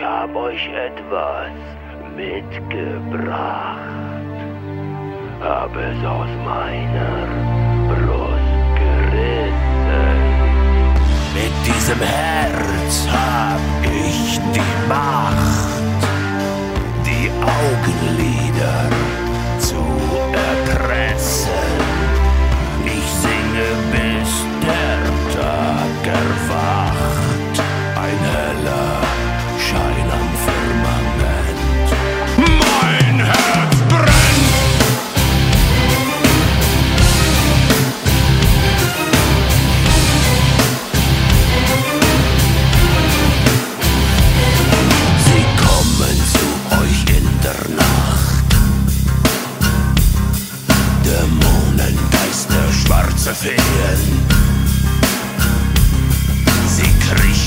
[0.00, 1.50] hab euch etwas
[2.16, 3.78] mitgebracht.
[5.40, 7.26] Hab es aus meiner
[7.88, 10.18] Brust gerissen.
[11.34, 15.77] Mit diesem Herz hab ich die Macht,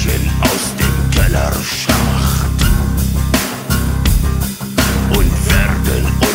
[0.04, 2.62] Mädchen aus dem Kellerschacht
[5.10, 6.31] und werden uns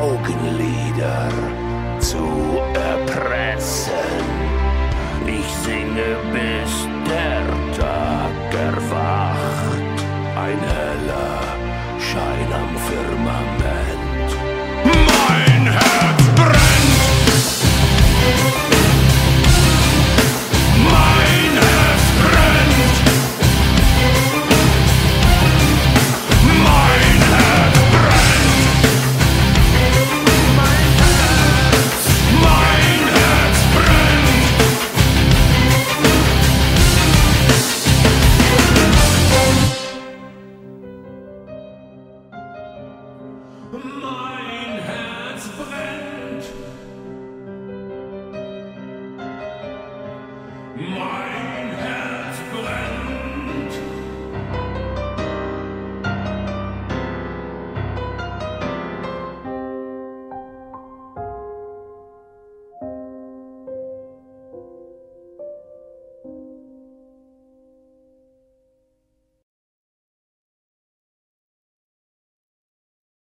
[0.00, 1.28] Augenlider
[1.98, 2.26] zu
[2.72, 3.92] erpressen.
[5.26, 6.99] Ich singe bis